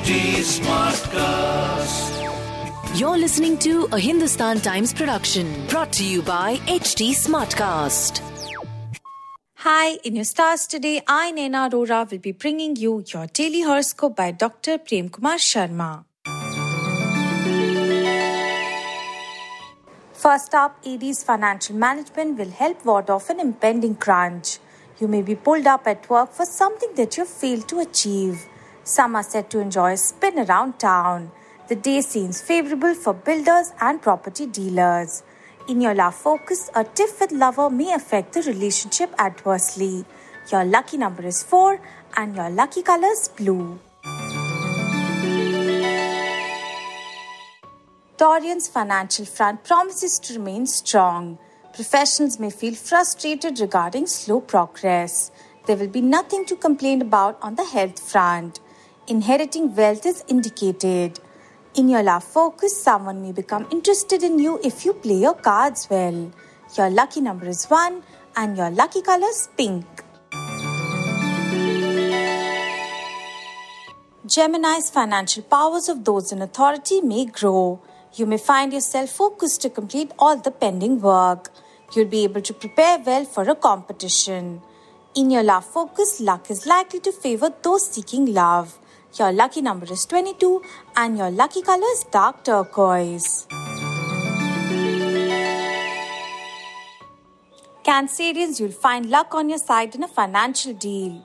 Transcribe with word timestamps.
HT 0.00 0.40
Smartcast. 0.56 2.08
You're 2.98 3.18
listening 3.18 3.58
to 3.58 3.86
a 3.92 3.98
Hindustan 3.98 4.60
Times 4.60 4.94
production 4.94 5.66
brought 5.68 5.92
to 5.92 6.04
you 6.04 6.22
by 6.22 6.56
HT 6.66 7.10
Smartcast. 7.10 8.22
Hi, 9.56 9.98
in 10.02 10.16
your 10.16 10.24
stars 10.24 10.66
today, 10.66 11.02
I, 11.06 11.32
Naina 11.32 11.68
Arora, 11.68 12.10
will 12.10 12.18
be 12.18 12.32
bringing 12.32 12.76
you 12.76 13.04
your 13.12 13.26
daily 13.26 13.60
horoscope 13.60 14.16
by 14.16 14.30
Dr. 14.30 14.78
Prem 14.78 15.10
Kumar 15.10 15.36
Sharma. 15.36 16.06
First 20.14 20.54
up, 20.54 20.78
Aries 20.86 21.22
financial 21.22 21.76
management 21.76 22.38
will 22.38 22.50
help 22.50 22.86
ward 22.86 23.10
off 23.10 23.28
an 23.28 23.38
impending 23.38 23.96
crunch. 23.96 24.60
You 24.98 25.08
may 25.08 25.20
be 25.20 25.34
pulled 25.34 25.66
up 25.66 25.86
at 25.86 26.08
work 26.08 26.32
for 26.32 26.46
something 26.46 26.94
that 26.94 27.18
you 27.18 27.26
failed 27.26 27.68
to 27.68 27.80
achieve. 27.80 28.46
Some 28.84 29.14
are 29.14 29.22
set 29.22 29.50
to 29.50 29.60
enjoy 29.60 29.92
a 29.92 29.96
spin 29.96 30.38
around 30.38 30.78
town. 30.78 31.30
The 31.68 31.76
day 31.76 32.00
seems 32.00 32.40
favorable 32.40 32.94
for 32.94 33.14
builders 33.14 33.72
and 33.80 34.02
property 34.02 34.46
dealers. 34.46 35.22
In 35.68 35.80
your 35.80 35.94
love 35.94 36.14
focus, 36.14 36.70
a 36.74 36.82
tiff 36.82 37.20
with 37.20 37.30
lover 37.30 37.70
may 37.70 37.92
affect 37.92 38.32
the 38.32 38.42
relationship 38.42 39.14
adversely. 39.18 40.04
Your 40.50 40.64
lucky 40.64 40.96
number 40.96 41.24
is 41.24 41.42
4 41.42 41.80
and 42.16 42.34
your 42.34 42.50
lucky 42.50 42.82
color 42.82 43.08
is 43.08 43.28
blue. 43.28 43.78
Taurian's 48.16 48.68
financial 48.68 49.24
front 49.24 49.62
promises 49.64 50.18
to 50.18 50.34
remain 50.34 50.66
strong. 50.66 51.38
Professionals 51.74 52.40
may 52.40 52.50
feel 52.50 52.74
frustrated 52.74 53.60
regarding 53.60 54.06
slow 54.06 54.40
progress. 54.40 55.30
There 55.66 55.76
will 55.76 55.88
be 55.88 56.00
nothing 56.00 56.44
to 56.46 56.56
complain 56.56 57.00
about 57.00 57.38
on 57.40 57.54
the 57.54 57.64
health 57.64 58.00
front. 58.00 58.58
Inheriting 59.10 59.74
wealth 59.74 60.06
is 60.06 60.22
indicated. 60.28 61.18
In 61.74 61.88
your 61.88 62.00
love 62.00 62.22
focus, 62.22 62.80
someone 62.80 63.20
may 63.20 63.32
become 63.32 63.66
interested 63.72 64.22
in 64.22 64.38
you 64.38 64.60
if 64.62 64.84
you 64.84 64.92
play 64.92 65.16
your 65.16 65.34
cards 65.34 65.88
well. 65.90 66.30
Your 66.78 66.90
lucky 66.90 67.20
number 67.20 67.48
is 67.48 67.64
1 67.64 68.04
and 68.36 68.56
your 68.56 68.70
lucky 68.70 69.02
color 69.02 69.26
is 69.26 69.48
pink. 69.56 69.84
Gemini's 74.24 74.90
financial 74.90 75.42
powers 75.42 75.88
of 75.88 76.04
those 76.04 76.30
in 76.30 76.40
authority 76.40 77.00
may 77.00 77.24
grow. 77.24 77.80
You 78.14 78.26
may 78.26 78.38
find 78.38 78.72
yourself 78.72 79.10
focused 79.10 79.60
to 79.62 79.70
complete 79.70 80.12
all 80.20 80.36
the 80.36 80.52
pending 80.52 81.00
work. 81.00 81.50
You'll 81.96 82.06
be 82.06 82.22
able 82.22 82.42
to 82.42 82.54
prepare 82.54 83.00
well 83.00 83.24
for 83.24 83.42
a 83.50 83.56
competition. 83.56 84.62
In 85.16 85.30
your 85.32 85.42
love 85.42 85.64
focus, 85.64 86.20
luck 86.20 86.48
is 86.48 86.64
likely 86.64 87.00
to 87.00 87.10
favor 87.10 87.52
those 87.60 87.90
seeking 87.90 88.32
love. 88.32 88.78
Your 89.18 89.32
lucky 89.32 89.60
number 89.60 89.92
is 89.92 90.06
22 90.06 90.62
and 90.96 91.18
your 91.18 91.30
lucky 91.32 91.62
color 91.62 91.86
is 91.92 92.04
dark 92.12 92.44
turquoise. 92.44 93.46
Cancerians, 97.84 98.60
you'll 98.60 98.70
find 98.70 99.10
luck 99.10 99.34
on 99.34 99.48
your 99.48 99.58
side 99.58 99.96
in 99.96 100.04
a 100.04 100.08
financial 100.08 100.74
deal. 100.74 101.24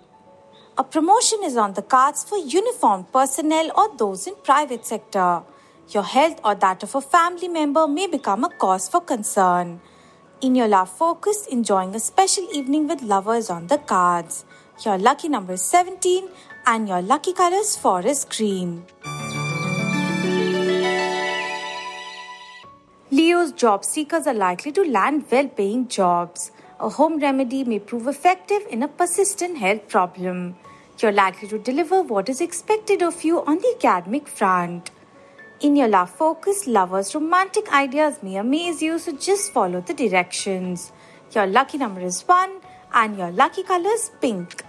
A 0.80 0.84
promotion 0.84 1.40
is 1.44 1.58
on 1.58 1.74
the 1.74 1.84
cards 1.84 2.24
for 2.24 2.40
uniformed 2.40 3.12
personnel 3.14 3.72
or 3.78 3.96
those 3.98 4.26
in 4.26 4.34
private 4.44 4.84
sector. 4.86 5.44
Your 5.90 6.04
health 6.04 6.40
or 6.44 6.56
that 6.56 6.82
of 6.82 6.96
a 6.96 7.02
family 7.02 7.48
member 7.48 7.88
may 7.88 8.08
become 8.08 8.44
a 8.44 8.50
cause 8.50 8.90
for 8.90 9.00
concern. 9.00 9.80
In 10.42 10.56
your 10.56 10.68
love 10.68 10.90
focus, 10.90 11.46
enjoying 11.52 11.94
a 11.94 12.00
special 12.00 12.48
evening 12.52 12.88
with 12.88 13.04
lovers 13.04 13.52
on 13.52 13.68
the 13.68 13.78
cards. 13.78 14.44
Your 14.84 14.98
lucky 14.98 15.30
number 15.30 15.54
is 15.54 15.62
17 15.62 16.28
and 16.68 16.88
your 16.88 17.02
lucky 17.02 17.34
color 17.34 17.58
is 17.58 17.78
forest 17.78 18.30
green. 18.36 18.86
Leo's 23.12 23.52
job 23.52 23.86
seekers 23.86 24.28
are 24.28 24.34
likely 24.34 24.72
to 24.72 24.84
land 24.84 25.26
well 25.32 25.48
paying 25.48 25.88
jobs. 25.88 26.52
A 26.80 26.90
home 26.90 27.20
remedy 27.20 27.64
may 27.64 27.80
prove 27.80 28.08
effective 28.08 28.64
in 28.70 28.84
a 28.84 28.88
persistent 28.88 29.58
health 29.58 29.88
problem. 29.88 30.56
You're 31.00 31.12
likely 31.12 31.48
to 31.50 31.60
deliver 31.60 32.02
what 32.02 32.30
is 32.30 32.42
expected 32.42 33.02
of 33.02 33.24
you 33.24 33.46
on 33.46 33.60
the 33.60 33.76
academic 33.78 34.28
front. 34.28 34.92
In 35.62 35.76
your 35.76 35.88
love 35.88 36.10
focus, 36.10 36.68
lovers' 36.68 37.16
romantic 37.16 37.72
ideas 37.72 38.22
may 38.22 38.36
amaze 38.36 38.82
you, 38.82 39.00
so 39.00 39.14
just 39.14 39.54
follow 39.54 39.82
the 39.82 39.94
directions. 39.94 40.92
Your 41.34 41.48
lucky 41.48 41.78
number 41.78 42.02
is 42.02 42.22
1 42.24 42.50
and 42.94 43.18
your 43.18 43.32
lucky 43.32 43.64
color 43.64 43.90
is 43.90 44.12
pink. 44.20 44.65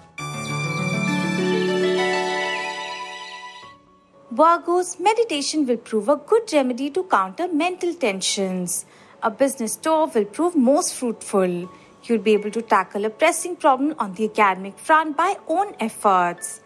Virgo's 4.36 5.00
meditation 5.00 5.66
will 5.66 5.78
prove 5.78 6.10
a 6.10 6.16
good 6.16 6.52
remedy 6.52 6.91
to 6.91 7.04
counter 7.04 7.48
mental 7.48 7.94
tensions. 7.94 8.84
A 9.22 9.30
business 9.30 9.76
tour 9.76 10.08
will 10.14 10.26
prove 10.26 10.54
most 10.54 10.92
fruitful. 10.92 11.70
You'll 12.02 12.26
be 12.26 12.34
able 12.34 12.50
to 12.50 12.60
tackle 12.60 13.06
a 13.06 13.08
pressing 13.08 13.56
problem 13.56 13.94
on 13.98 14.12
the 14.12 14.26
academic 14.26 14.78
front 14.78 15.16
by 15.16 15.38
own 15.48 15.74
efforts. 15.80 16.60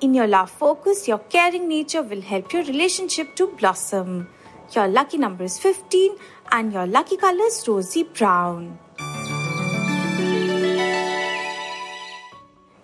In 0.00 0.14
your 0.14 0.28
love 0.28 0.48
focus, 0.48 1.08
your 1.08 1.18
caring 1.18 1.66
nature 1.66 2.02
will 2.02 2.20
help 2.20 2.52
your 2.52 2.62
relationship 2.62 3.34
to 3.34 3.48
blossom. 3.48 4.28
Your 4.76 4.86
lucky 4.86 5.18
number 5.18 5.42
is 5.42 5.58
15 5.58 6.14
and 6.52 6.72
your 6.72 6.86
lucky 6.86 7.16
color 7.16 7.46
is 7.46 7.64
rosy 7.66 8.04
brown. 8.04 8.78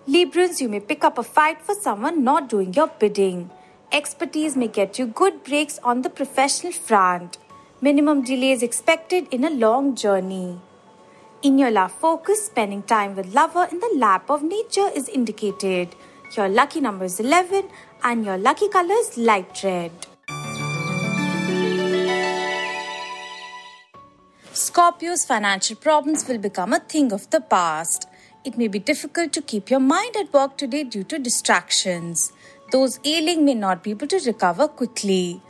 Librans, 0.09 0.59
you 0.59 0.67
may 0.67 0.81
pick 0.81 1.05
up 1.05 1.17
a 1.17 1.23
fight 1.23 1.61
for 1.61 1.73
someone 1.73 2.21
not 2.25 2.49
doing 2.49 2.73
your 2.73 2.87
bidding. 2.87 3.49
Expertise 3.95 4.57
may 4.57 4.67
get 4.67 4.99
you 4.99 5.05
good 5.07 5.41
breaks 5.45 5.79
on 5.81 6.01
the 6.01 6.09
professional 6.09 6.73
front. 6.73 7.37
Minimum 7.79 8.25
delay 8.25 8.51
is 8.51 8.61
expected 8.61 9.25
in 9.31 9.45
a 9.45 9.49
long 9.49 9.95
journey. 9.95 10.59
In 11.41 11.57
your 11.57 11.71
love 11.71 11.93
focus, 11.93 12.45
spending 12.45 12.83
time 12.83 13.15
with 13.15 13.33
lover 13.33 13.65
in 13.71 13.79
the 13.79 13.93
lap 13.95 14.29
of 14.29 14.43
nature 14.43 14.89
is 14.93 15.07
indicated. 15.07 15.95
Your 16.35 16.49
lucky 16.49 16.81
number 16.81 17.05
is 17.05 17.21
11 17.21 17.69
and 18.03 18.25
your 18.25 18.37
lucky 18.37 18.67
color 18.67 18.95
is 18.95 19.17
light 19.17 19.63
red. 19.63 19.93
Scorpio's 24.51 25.23
financial 25.23 25.77
problems 25.77 26.27
will 26.27 26.39
become 26.39 26.73
a 26.73 26.79
thing 26.79 27.13
of 27.13 27.29
the 27.29 27.39
past. 27.39 28.09
It 28.43 28.57
may 28.57 28.67
be 28.67 28.77
difficult 28.77 29.31
to 29.33 29.41
keep 29.41 29.69
your 29.69 29.79
mind 29.79 30.17
at 30.17 30.33
work 30.33 30.57
today 30.57 30.83
due 30.83 31.05
to 31.05 31.17
distractions. 31.17 32.33
Those 32.75 32.99
ailing 33.05 33.45
may 33.45 33.53
not 33.53 33.83
be 33.83 33.91
able 33.91 34.07
to 34.07 34.19
recover 34.25 34.67
quickly. 34.67 35.41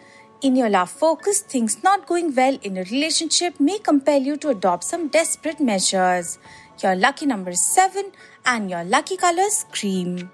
In 0.44 0.56
your 0.56 0.69
love 0.69 0.91
focus, 0.91 1.40
things 1.41 1.81
not 1.81 2.06
going 2.06 2.36
well 2.36 2.59
in 2.62 2.78
a 2.78 2.84
relationship 2.84 3.59
may 3.59 3.80
compel 3.80 4.22
you 4.22 4.38
to 4.38 4.50
adopt 4.50 4.84
some 4.84 5.08
desperate 5.08 5.59
measures. 5.59 6.38
Your 6.84 6.96
lucky 6.96 7.25
number 7.25 7.50
is 7.50 7.66
7 7.66 8.12
and 8.46 8.69
your 8.69 8.84
lucky 8.84 9.18
color 9.18 9.41
is 9.41 9.66
cream. 9.72 10.30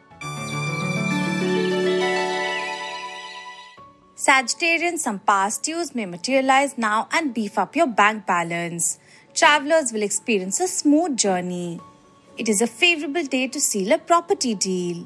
Sagittarian, 4.17 4.97
some 4.97 5.19
past 5.19 5.63
dues 5.63 5.95
may 5.95 6.05
materialize 6.05 6.77
now 6.77 7.07
and 7.13 7.33
beef 7.33 7.57
up 7.57 7.73
your 7.73 7.87
bank 7.87 8.25
balance. 8.25 8.99
Travelers 9.33 9.93
will 9.93 10.03
experience 10.03 10.59
a 10.59 10.67
smooth 10.67 11.15
journey. 11.15 11.79
It 12.37 12.49
is 12.49 12.61
a 12.61 12.67
favorable 12.67 13.23
day 13.23 13.47
to 13.47 13.61
seal 13.61 13.93
a 13.93 13.97
property 13.97 14.55
deal. 14.55 15.05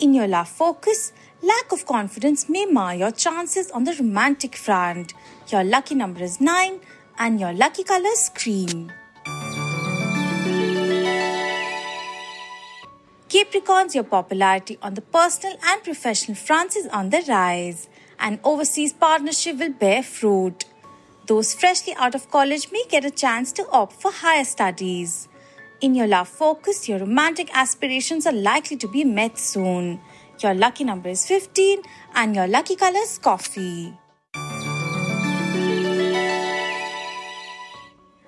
In 0.00 0.14
your 0.14 0.28
love 0.28 0.48
focus, 0.48 1.12
lack 1.42 1.72
of 1.72 1.84
confidence 1.84 2.48
may 2.48 2.66
mar 2.66 2.94
your 2.94 3.10
chances 3.10 3.68
on 3.72 3.82
the 3.82 3.94
romantic 3.94 4.54
front. 4.54 5.12
Your 5.48 5.64
lucky 5.64 5.96
number 5.96 6.22
is 6.22 6.40
9 6.40 6.78
and 7.18 7.40
your 7.40 7.52
lucky 7.52 7.82
color 7.82 8.10
is 8.10 8.30
cream. 8.32 8.92
Capricorns, 13.28 13.96
your 13.96 14.04
popularity 14.04 14.78
on 14.80 14.94
the 14.94 15.00
personal 15.00 15.56
and 15.64 15.82
professional 15.82 16.36
fronts 16.36 16.76
is 16.76 16.86
on 16.86 17.10
the 17.10 17.24
rise. 17.28 17.88
An 18.20 18.38
overseas 18.44 18.92
partnership 18.92 19.58
will 19.58 19.72
bear 19.72 20.04
fruit. 20.04 20.64
Those 21.26 21.54
freshly 21.54 21.94
out 21.96 22.14
of 22.14 22.30
college 22.30 22.70
may 22.70 22.84
get 22.88 23.04
a 23.04 23.10
chance 23.10 23.50
to 23.52 23.68
opt 23.70 24.00
for 24.00 24.12
higher 24.12 24.44
studies. 24.44 25.28
In 25.80 25.94
your 25.94 26.08
love 26.08 26.28
focus, 26.28 26.88
your 26.88 26.98
romantic 26.98 27.50
aspirations 27.54 28.26
are 28.26 28.32
likely 28.32 28.76
to 28.78 28.88
be 28.88 29.04
met 29.04 29.38
soon. 29.38 30.00
Your 30.40 30.52
lucky 30.52 30.82
number 30.82 31.08
is 31.08 31.24
15 31.24 31.82
and 32.16 32.34
your 32.34 32.48
lucky 32.48 32.74
color 32.74 32.98
is 32.98 33.16
coffee. 33.18 33.96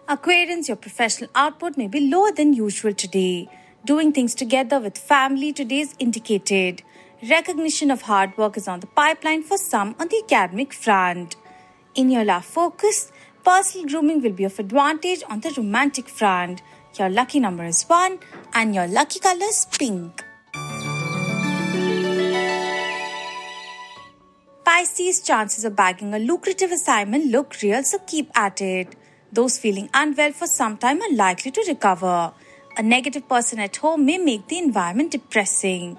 Aquarians, 0.09 0.69
your 0.69 0.77
professional 0.77 1.29
output 1.35 1.77
may 1.77 1.89
be 1.89 2.09
lower 2.09 2.31
than 2.31 2.53
usual 2.53 2.95
today. 2.95 3.49
Doing 3.85 4.13
things 4.13 4.37
together 4.37 4.79
with 4.79 4.97
family 4.97 5.53
today 5.53 5.81
is 5.81 5.97
indicated. 5.99 6.85
Recognition 7.29 7.91
of 7.91 8.03
hard 8.03 8.39
work 8.39 8.57
is 8.57 8.69
on 8.69 8.79
the 8.79 8.87
pipeline 8.87 9.43
for 9.43 9.59
some 9.59 9.97
on 9.99 10.07
the 10.07 10.23
academic 10.25 10.73
front. 10.73 11.35
In 11.97 12.11
your 12.11 12.25
love 12.25 12.45
focus, 12.45 13.11
personal 13.45 13.89
grooming 13.89 14.23
will 14.23 14.33
be 14.33 14.45
of 14.45 14.61
advantage 14.61 15.25
on 15.29 15.41
the 15.41 15.53
romantic 15.57 16.09
front. 16.09 16.63
Your 16.99 17.09
lucky 17.09 17.39
number 17.39 17.65
is 17.65 17.85
1 17.85 18.19
and 18.55 18.75
your 18.75 18.89
lucky 18.89 19.21
color 19.21 19.45
is 19.45 19.67
pink. 19.79 20.25
Pisces, 24.65 25.21
chances 25.21 25.65
of 25.65 25.77
bagging 25.77 26.15
a 26.15 26.19
lucrative 26.19 26.73
assignment 26.73 27.27
look 27.27 27.55
real, 27.63 27.83
so 27.85 27.99
keep 28.07 28.29
at 28.35 28.61
it. 28.61 28.97
Those 29.33 29.59
feeling 29.59 29.89
unwell 29.95 30.33
for 30.33 30.49
some 30.49 30.77
time 30.79 31.01
are 31.01 31.13
likely 31.13 31.53
to 31.53 31.65
recover. 31.69 32.33
A 32.77 32.83
negative 32.83 33.29
person 33.29 33.61
at 33.61 33.77
home 33.77 34.05
may 34.05 34.19
make 34.19 34.49
the 34.49 34.59
environment 34.59 35.13
depressing. 35.13 35.97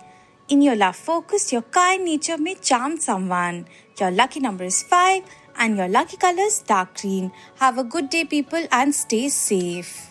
In 0.49 0.61
your 0.61 0.75
love 0.75 0.97
focus, 0.97 1.53
your 1.53 1.61
kind 1.61 2.03
nature 2.03 2.38
may 2.38 2.55
charm 2.55 2.97
someone. 2.97 3.65
Your 3.97 4.11
lucky 4.11 4.41
number 4.41 4.65
is 4.65 4.83
5 4.83 5.23
and 5.55 5.77
your 5.77 5.88
lucky 5.88 6.17
color 6.17 6.43
is 6.43 6.59
dark 6.59 6.99
green. 6.99 7.31
Have 7.59 7.77
a 7.77 7.85
good 7.85 8.09
day, 8.09 8.25
people, 8.25 8.67
and 8.71 8.93
stay 8.93 9.29
safe. 9.29 10.10